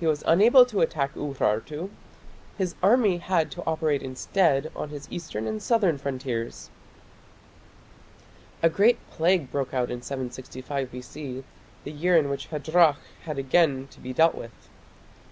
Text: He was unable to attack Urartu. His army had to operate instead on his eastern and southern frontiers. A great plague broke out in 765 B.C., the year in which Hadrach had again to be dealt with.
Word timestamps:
He 0.00 0.08
was 0.08 0.24
unable 0.26 0.66
to 0.66 0.80
attack 0.80 1.14
Urartu. 1.14 1.90
His 2.58 2.74
army 2.82 3.18
had 3.18 3.48
to 3.52 3.62
operate 3.64 4.02
instead 4.02 4.72
on 4.74 4.88
his 4.88 5.06
eastern 5.08 5.46
and 5.46 5.62
southern 5.62 5.98
frontiers. 5.98 6.68
A 8.60 8.68
great 8.68 8.98
plague 9.12 9.52
broke 9.52 9.72
out 9.72 9.88
in 9.88 10.02
765 10.02 10.90
B.C., 10.90 11.44
the 11.84 11.92
year 11.92 12.16
in 12.16 12.28
which 12.28 12.46
Hadrach 12.48 12.98
had 13.22 13.38
again 13.38 13.86
to 13.92 14.00
be 14.00 14.12
dealt 14.12 14.34
with. 14.34 14.68